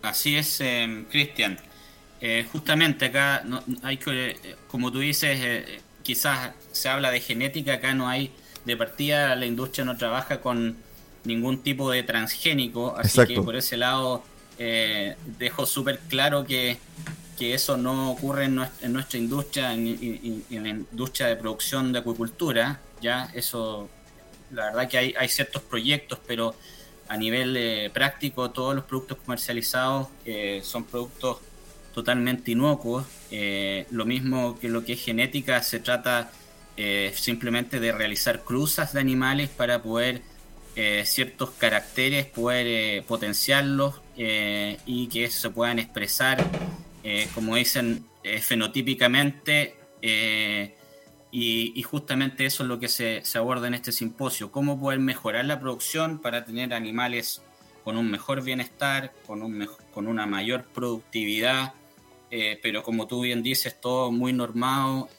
Así 0.02 0.36
es, 0.36 0.62
Cristian. 1.10 1.58
justamente 2.52 3.06
acá 3.06 3.44
hay 3.84 3.98
que, 3.98 4.36
como 4.68 4.92
tú 4.92 5.00
dices, 5.00 5.66
quizás 6.04 6.52
se 6.72 6.90
habla 6.90 7.12
de 7.12 7.22
genética, 7.22 7.74
acá 7.76 7.94
no 7.94 8.10
hay 8.10 8.32
de 8.66 8.78
partida 8.78 9.36
la 9.36 9.46
industria 9.46 9.86
no 9.86 9.98
trabaja 9.98 10.42
con 10.42 10.78
ningún 11.24 11.60
tipo 11.64 11.90
de 11.92 12.04
transgénico, 12.04 12.96
así 12.98 13.26
que 13.26 13.42
por 13.42 13.56
ese 13.56 13.78
lado 13.78 14.24
eh, 14.60 15.16
dejo 15.40 15.66
súper 15.66 16.00
claro 16.10 16.46
que, 16.46 16.78
eso 17.40 17.78
no 17.78 18.12
ocurre 18.12 18.46
en 18.46 18.56
nuestra, 18.56 19.20
industria, 19.20 19.74
en, 19.74 20.44
la 20.50 20.70
industria 20.70 21.28
de 21.28 21.36
producción 21.36 21.92
de 21.92 22.00
acuicultura, 22.00 22.80
ya 23.02 23.30
eso, 23.34 23.90
la 24.52 24.66
verdad 24.66 24.88
que 24.88 24.98
hay, 24.98 25.14
hay 25.18 25.28
ciertos 25.28 25.62
proyectos, 25.64 26.20
pero 26.26 26.56
a 27.08 27.18
nivel 27.18 27.58
eh, 27.58 27.90
práctico 27.94 28.52
todos 28.52 28.76
los 28.76 28.86
productos 28.86 29.18
comercializados 29.26 30.08
eh, 30.26 30.62
son 30.64 30.86
productos 30.86 31.40
totalmente 31.94 32.52
inocuos, 32.52 33.06
lo 33.92 34.06
mismo 34.06 34.58
que 34.60 34.68
lo 34.68 34.84
que 34.84 34.94
es 34.94 35.04
genética, 35.04 35.62
se 35.62 35.80
trata 35.80 36.32
eh, 36.76 37.14
simplemente 37.16 37.80
de 37.80 37.92
realizar 37.92 38.44
cruzas 38.44 38.94
de 38.94 39.00
animales 39.00 39.48
para 39.48 39.84
poder 39.84 40.24
eh, 40.76 41.04
ciertos 41.06 41.52
caracteres 41.52 42.26
poder 42.26 42.66
eh, 42.68 43.04
potenciarlos 43.08 44.02
y 44.16 45.08
que 45.08 45.30
se 45.30 45.50
puedan 45.52 45.78
expresar, 45.78 46.44
como 47.34 47.56
dicen, 47.56 48.06
fenotípicamente. 48.42 49.78
Y, 51.32 51.82
justamente 51.84 52.46
eso 52.46 52.64
es 52.64 52.70
lo 52.70 52.80
que 52.80 52.88
se, 52.88 53.24
aborda 53.36 53.68
en 53.68 53.74
este 53.74 53.92
simposio, 53.92 54.52
cómo 54.52 54.80
poder 54.80 55.00
mejorar 55.00 55.46
la 55.46 55.60
producción 55.60 56.20
para 56.20 56.46
tener 56.46 56.74
animales 56.74 57.42
con 57.84 57.98
un 57.98 58.10
mejor 58.10 58.44
bienestar, 58.44 59.14
con, 59.26 59.42
un 59.42 59.68
con 59.94 60.08
una 60.08 60.26
mayor 60.26 60.64
productividad, 60.74 61.74
pero 62.62 62.84
como 62.84 63.08
tú 63.08 63.22
bien 63.22 63.44
dices, 63.44 63.80
todo 63.82 64.12
muy 64.12 64.32
normado. 64.32 65.10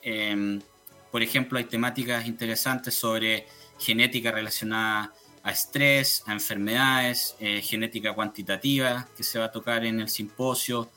Por 1.14 1.22
ejemplo, 1.22 1.58
hay 1.58 1.64
temáticas 1.64 2.26
interesantes 2.26 2.94
sobre 2.94 3.46
genética 3.78 4.32
relacionada 4.32 5.12
a 5.44 5.50
estrés, 5.52 6.24
a 6.26 6.32
enfermedades, 6.32 7.36
eh, 7.38 7.60
genética 7.62 8.14
cuantitativa 8.14 9.06
que 9.16 9.22
se 9.22 9.38
va 9.38 9.44
a 9.44 9.52
tocar 9.52 9.84
en 9.84 10.00
el 10.00 10.08
simposio, 10.08 10.90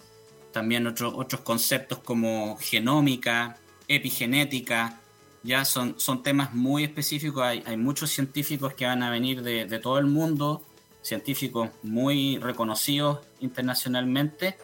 también 0.52 0.88
otros 0.88 1.14
otros 1.16 1.42
conceptos 1.42 2.00
como 2.00 2.58
genómica, 2.58 3.58
epigenética, 3.88 5.02
ya 5.44 5.66
son, 5.66 5.96
son 5.98 6.24
temas 6.24 6.54
muy 6.54 6.84
específicos, 6.84 7.44
hay, 7.44 7.64
hay 7.66 7.78
muchos 7.78 8.10
científicos 8.10 8.74
que 8.74 8.86
van 8.86 9.04
a 9.04 9.10
venir 9.10 9.44
de, 9.44 9.66
de 9.66 9.80
todo 9.80 9.98
el 9.98 10.06
mundo, 10.06 10.64
científicos 11.02 11.70
muy 11.84 12.38
reconocidos 12.38 13.20
internacionalmente, 13.40 14.58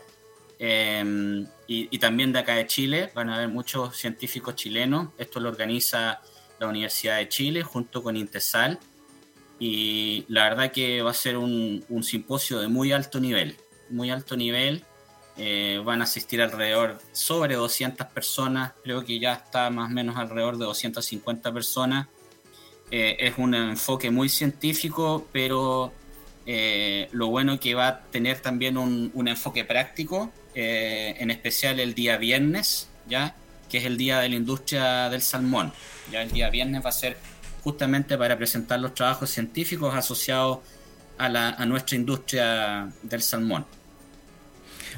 Em, 0.66 1.46
y, 1.68 1.98
también 1.98 2.32
de 2.32 2.40
acá 2.40 2.56
de 2.56 2.66
Chile, 2.68 3.12
van 3.14 3.30
a 3.30 3.36
haber 3.36 3.50
muchos 3.50 3.98
científicos 3.98 4.56
chilenos. 4.56 5.10
Esto 5.18 5.42
lo 5.42 5.50
organiza 5.50 6.22
la 6.58 6.68
Universidad 6.68 7.18
de 7.18 7.28
Chile 7.28 7.64
junto 7.64 8.02
con 8.02 8.16
Intesal. 8.16 8.80
Y 9.60 10.24
la 10.30 10.46
verdad 10.46 10.72
que 10.72 11.02
va 11.02 11.12
a 11.12 11.14
ser 11.14 11.36
un, 11.36 11.84
simposio 12.02 12.60
de 12.60 12.70
muy 12.70 12.94
alto 12.94 13.20
nivel, 13.20 13.58
muy 13.90 14.10
alto 14.10 14.38
nivel. 14.38 14.86
Eh, 15.38 15.82
van 15.84 16.02
a 16.02 16.04
asistir 16.04 16.42
alrededor 16.42 17.00
sobre 17.12 17.56
200 17.56 18.06
personas, 18.08 18.74
creo 18.84 19.04
que 19.04 19.20
ya 19.20 19.34
está 19.34 19.70
más 19.72 19.90
o 19.90 19.94
menos 19.94 20.18
alrededor 20.18 20.58
de 20.58 20.66
250 20.66 21.52
personas. 21.52 22.08
Eh, 22.92 23.18
es 23.20 23.34
un 23.38 23.56
enfoque 23.56 24.12
muy 24.12 24.30
científico, 24.30 25.28
pero 25.32 25.92
eh, 26.46 27.08
lo 27.12 27.28
bueno 27.28 27.60
que 27.60 27.74
va 27.74 27.88
a 27.88 28.02
tener 28.02 28.40
también 28.40 28.78
un, 28.78 29.10
un 29.14 29.28
enfoque 29.28 29.64
práctico 29.64 30.32
eh, 30.56 31.16
en 31.18 31.32
especial 31.32 31.80
el 31.80 31.96
día 31.96 32.18
viernes, 32.18 32.88
ya 33.08 33.36
que 33.70 33.80
es 33.80 33.86
el 33.86 33.98
día 33.98 34.20
de 34.20 34.30
la 34.30 34.36
industria 34.36 35.10
del 35.10 35.22
salmón. 35.22 35.74
Ya 36.12 36.22
el 36.22 36.32
día 36.32 36.50
viernes 36.50 36.86
va 36.86 36.90
a 36.90 36.94
ser 36.94 37.18
justamente 37.64 38.18
para 38.18 38.38
presentar 38.38 38.80
los 38.80 38.94
trabajos 38.94 39.32
científicos 39.32 39.96
asociados 39.96 40.60
a, 41.18 41.30
la, 41.30 41.50
a 41.50 41.66
nuestra 41.66 41.96
industria 41.96 42.88
del 43.02 43.22
salmón. 43.24 43.66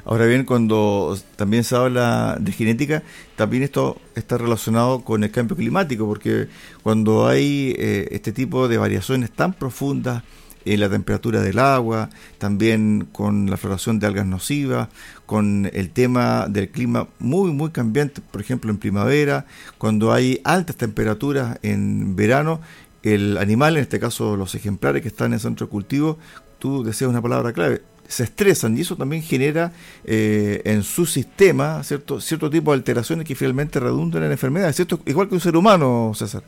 Ahora 0.03 0.25
bien, 0.25 0.45
cuando 0.45 1.17
también 1.35 1.63
se 1.63 1.75
habla 1.75 2.37
de 2.39 2.51
genética, 2.51 3.03
también 3.35 3.63
esto 3.63 3.97
está 4.15 4.37
relacionado 4.37 5.03
con 5.03 5.23
el 5.23 5.31
cambio 5.31 5.55
climático, 5.55 6.05
porque 6.05 6.47
cuando 6.83 7.27
hay 7.27 7.75
eh, 7.77 8.09
este 8.11 8.31
tipo 8.31 8.67
de 8.67 8.77
variaciones 8.77 9.31
tan 9.31 9.53
profundas 9.53 10.23
en 10.65 10.79
la 10.79 10.89
temperatura 10.89 11.41
del 11.41 11.59
agua, 11.59 12.09
también 12.37 13.07
con 13.11 13.49
la 13.49 13.57
floración 13.57 13.99
de 13.99 14.07
algas 14.07 14.25
nocivas, 14.25 14.89
con 15.25 15.69
el 15.71 15.91
tema 15.91 16.47
del 16.49 16.69
clima 16.69 17.07
muy, 17.19 17.51
muy 17.51 17.69
cambiante, 17.69 18.21
por 18.21 18.41
ejemplo 18.41 18.71
en 18.71 18.77
primavera, 18.77 19.45
cuando 19.77 20.11
hay 20.11 20.41
altas 20.43 20.75
temperaturas 20.75 21.59
en 21.61 22.15
verano, 22.15 22.59
el 23.03 23.37
animal, 23.37 23.77
en 23.77 23.83
este 23.83 23.99
caso 23.99 24.35
los 24.35 24.55
ejemplares 24.55 25.03
que 25.03 25.07
están 25.07 25.27
en 25.27 25.33
el 25.33 25.39
centro 25.39 25.67
de 25.67 25.71
cultivo, 25.71 26.17
tú 26.57 26.83
deseas 26.83 27.09
una 27.09 27.21
palabra 27.21 27.53
clave, 27.53 27.83
se 28.07 28.23
estresan 28.23 28.77
y 28.77 28.81
eso 28.81 28.95
también 28.95 29.21
genera 29.21 29.71
eh, 30.03 30.61
en 30.65 30.83
su 30.83 31.05
sistema 31.05 31.83
cierto, 31.83 32.21
cierto 32.21 32.49
tipo 32.49 32.71
de 32.71 32.77
alteraciones 32.77 33.27
que 33.27 33.35
finalmente 33.35 33.79
redundan 33.79 34.23
en 34.23 34.31
enfermedades, 34.31 34.75
¿cierto? 34.75 34.99
igual 35.05 35.27
que 35.27 35.35
un 35.35 35.41
ser 35.41 35.55
humano, 35.55 36.11
César. 36.15 36.43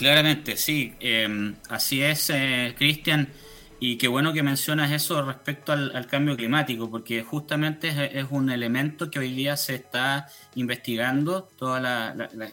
Claramente, 0.00 0.56
sí. 0.56 0.94
Em, 0.98 1.56
así 1.68 2.02
es, 2.02 2.30
eh, 2.30 2.74
Cristian. 2.78 3.28
Y 3.82 3.96
qué 3.96 4.08
bueno 4.08 4.32
que 4.32 4.42
mencionas 4.42 4.90
eso 4.92 5.22
respecto 5.22 5.72
al, 5.72 6.06
cambio 6.06 6.36
climático, 6.36 6.90
porque 6.90 7.22
justamente 7.22 8.18
es, 8.18 8.26
un 8.30 8.50
elemento 8.50 9.10
que 9.10 9.18
hoy 9.18 9.32
día 9.32 9.58
se 9.58 9.74
está 9.74 10.26
investigando. 10.54 11.50
Todos 11.58 11.82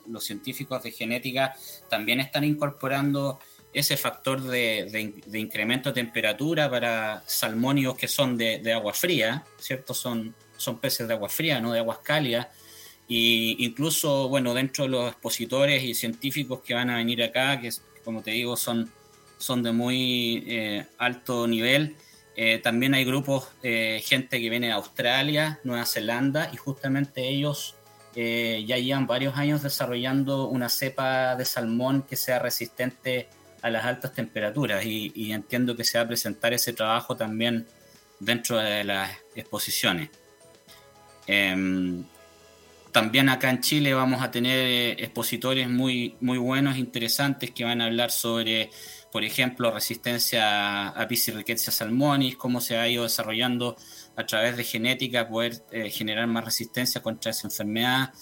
los 0.08 0.24
científicos 0.26 0.84
de 0.84 0.92
genética 0.92 1.54
también 1.90 2.20
están 2.20 2.44
incorporando 2.44 3.40
ese 3.80 3.96
factor 3.96 4.42
de, 4.42 5.14
incremento 5.34 5.90
de 5.90 6.02
temperatura 6.02 6.68
para 6.68 7.22
salmónidos 7.28 7.96
que 7.96 8.08
son 8.08 8.36
de, 8.36 8.74
agua 8.74 8.94
fría, 8.94 9.44
¿cierto? 9.60 9.94
Son, 9.94 10.34
son 10.58 10.80
peces 10.80 11.08
de 11.08 11.14
agua 11.14 11.30
fría, 11.30 11.62
no 11.62 11.72
de 11.72 11.80
aguas 11.80 12.00
cálidas. 12.00 12.48
Y 13.08 13.64
incluso, 13.64 14.30
bueno, 14.30 14.56
dentro 14.56 14.86
de 14.86 14.90
los 14.90 15.12
expositores 15.12 15.84
y 15.84 15.94
científicos 15.94 16.62
que 16.62 16.74
van 16.74 16.90
a 16.90 16.98
venir 16.98 17.22
acá, 17.22 17.62
que 17.62 17.70
como 18.04 18.24
te 18.24 18.32
digo 18.32 18.58
son, 18.58 18.92
son 19.38 19.62
de 19.62 19.72
muy 19.72 20.44
eh, 20.48 20.88
alto 20.98 21.48
nivel, 21.48 21.96
eh, 22.36 22.58
también 22.58 22.96
hay 22.96 23.06
grupos, 23.06 23.50
eh, 23.62 24.02
gente 24.04 24.42
que 24.42 24.50
viene 24.50 24.68
de 24.68 24.74
Australia, 24.74 25.60
Nueva 25.64 25.86
Zelanda, 25.86 26.50
y 26.52 26.58
justamente 26.58 27.28
ellos 27.28 27.76
ya 28.16 28.78
llevan 28.80 29.06
varios 29.06 29.38
años 29.38 29.62
desarrollando 29.62 30.48
una 30.48 30.70
cepa 30.70 31.36
de 31.36 31.46
salmón 31.46 32.02
que 32.02 32.16
sea 32.16 32.40
resistente 32.40 33.30
a 33.62 33.70
las 33.70 33.86
altas 33.86 34.14
temperaturas 34.14 34.86
y, 34.86 35.32
entiendo 35.32 35.76
que 35.76 35.84
se 35.84 35.98
va 35.98 36.06
a 36.06 36.08
presentar 36.08 36.54
ese 36.54 36.74
trabajo 36.74 37.16
también 37.16 37.68
dentro 38.20 38.58
de 38.58 38.84
las 38.84 39.12
exposiciones. 39.36 40.10
Em, 41.28 42.04
también 42.92 43.30
acá 43.30 43.50
en 43.50 43.62
Chile 43.62 43.94
vamos 43.94 44.24
a 44.24 44.32
tener 44.32 44.58
eh, 44.58 44.92
expositores 45.04 45.70
muy, 45.70 46.16
muy 46.20 46.38
buenos, 46.38 46.78
interesantes, 46.78 47.52
que 47.52 47.64
van 47.64 47.82
a 47.82 47.86
hablar 47.86 48.10
sobre, 48.12 48.72
por 49.12 49.24
ejemplo, 49.24 49.72
resistencia 49.72 50.88
a 50.90 51.08
Piscirriquetia 51.08 51.72
salmonis, 51.72 52.38
cómo 52.38 52.60
se 52.62 52.78
ha 52.78 52.88
ido 52.88 53.04
desarrollando 53.04 53.76
a 54.16 54.26
través 54.26 54.58
de 54.58 54.64
genética, 54.64 55.28
poder 55.28 55.62
eh, 55.72 55.90
generar 55.92 56.26
más 56.28 56.46
resistencia 56.46 57.02
contra 57.02 57.32
esa 57.32 57.48
enfermedad. 57.48 58.14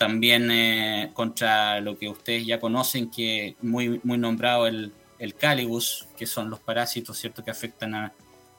También 0.00 0.50
eh, 0.50 1.10
contra 1.12 1.78
lo 1.82 1.98
que 1.98 2.08
ustedes 2.08 2.46
ya 2.46 2.58
conocen, 2.58 3.10
que 3.10 3.54
muy, 3.60 4.00
muy 4.02 4.16
nombrado 4.16 4.66
el, 4.66 4.94
el 5.18 5.34
calibus, 5.34 6.06
que 6.16 6.24
son 6.24 6.48
los 6.48 6.58
parásitos 6.58 7.18
¿cierto? 7.18 7.44
que 7.44 7.50
afectan 7.50 7.94
a, 7.94 8.14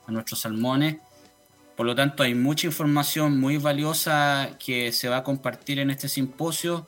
a 0.06 0.12
nuestros 0.12 0.38
salmones. 0.38 0.98
Por 1.76 1.84
lo 1.84 1.96
tanto, 1.96 2.22
hay 2.22 2.36
mucha 2.36 2.68
información 2.68 3.40
muy 3.40 3.56
valiosa 3.56 4.56
que 4.64 4.92
se 4.92 5.08
va 5.08 5.16
a 5.16 5.24
compartir 5.24 5.80
en 5.80 5.90
este 5.90 6.08
simposio. 6.08 6.86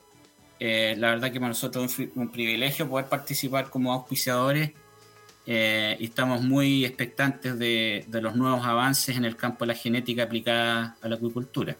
Eh, 0.57 0.95
la 0.97 1.09
verdad 1.09 1.33
que 1.33 1.39
para 1.41 1.49
nosotros 1.49 1.99
es 1.99 2.09
un, 2.15 2.31
privilegio 2.31 2.87
poder 2.87 3.07
participar 3.07 3.69
como 3.69 3.91
auspiciadores 3.91 4.71
eh, 5.45 5.97
y 5.99 6.05
estamos 6.05 6.43
muy 6.43 6.85
expectantes 6.85 7.59
de, 7.59 8.05
de 8.07 8.21
los 8.21 8.37
nuevos 8.37 8.65
avances 8.65 9.17
en 9.17 9.25
el 9.25 9.35
campo 9.35 9.65
de 9.65 9.73
la 9.73 9.75
genética 9.77 10.23
aplicada 10.23 10.95
a 11.01 11.09
la 11.09 11.15
acuicultura. 11.15 11.75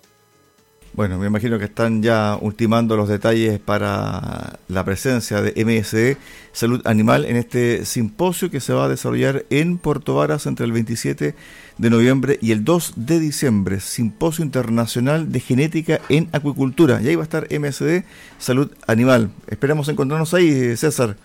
Bueno, 0.95 1.19
me 1.19 1.27
imagino 1.27 1.59
que 1.59 1.65
están 1.65 2.01
ya 2.01 2.37
ultimando 2.39 2.95
los 2.95 3.09
detalles 3.09 3.59
para 3.59 4.59
la 4.69 4.85
presencia 4.85 5.41
de 5.41 5.51
MSD 5.65 6.17
Salud 6.53 6.81
Animal 6.87 7.25
en 7.25 7.35
este 7.35 7.83
simposio 7.83 8.49
que 8.49 8.61
se 8.61 8.71
va 8.71 8.85
a 8.85 8.87
desarrollar 8.87 9.43
en 9.49 9.77
Puerto 9.77 10.15
Varas 10.15 10.45
entre 10.45 10.65
el 10.65 10.71
27 10.71 11.35
de 11.77 11.89
noviembre 11.89 12.39
y 12.41 12.53
el 12.53 12.63
2 12.63 12.93
de 12.95 13.19
diciembre. 13.19 13.81
Simposio 13.81 14.45
Internacional 14.45 15.33
de 15.33 15.41
Genética 15.41 15.99
en 16.07 16.29
Acuicultura. 16.31 17.01
Y 17.01 17.09
ahí 17.09 17.15
va 17.15 17.23
a 17.23 17.25
estar 17.25 17.45
MSD 17.51 18.05
Salud 18.39 18.71
Animal. 18.87 19.31
Esperamos 19.47 19.89
encontrarnos 19.89 20.33
ahí, 20.33 20.77
César, 20.77 21.17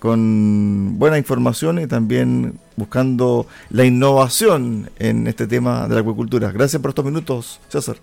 con 0.00 0.98
buena 0.98 1.16
información 1.16 1.78
y 1.78 1.86
también 1.86 2.58
buscando 2.74 3.46
la 3.70 3.84
innovación 3.84 4.90
en 4.98 5.28
este 5.28 5.46
tema 5.46 5.86
de 5.86 5.94
la 5.94 6.00
acuicultura. 6.00 6.50
Gracias 6.50 6.82
por 6.82 6.88
estos 6.88 7.04
minutos, 7.04 7.60
César. 7.68 7.98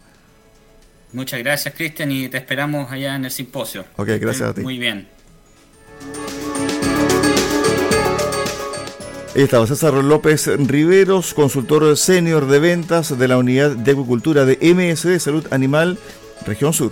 Muchas 1.11 1.39
gracias, 1.39 1.73
Cristian, 1.73 2.11
y 2.11 2.29
te 2.29 2.37
esperamos 2.37 2.91
allá 2.91 3.15
en 3.15 3.25
el 3.25 3.31
simposio. 3.31 3.85
Ok, 3.95 4.09
gracias 4.19 4.49
a 4.49 4.53
ti. 4.53 4.61
Muy 4.61 4.77
bien. 4.77 5.07
Ahí 9.35 9.43
estaba 9.43 9.67
César 9.67 9.93
López 9.93 10.47
Riveros, 10.47 11.33
consultor 11.33 11.95
senior 11.97 12.47
de 12.47 12.59
ventas 12.59 13.17
de 13.17 13.27
la 13.27 13.37
unidad 13.37 13.71
de 13.71 13.91
acuicultura 13.91 14.43
de 14.43 14.57
MSD 14.61 15.19
Salud 15.19 15.45
Animal, 15.51 15.97
Región 16.45 16.73
Sur. 16.73 16.91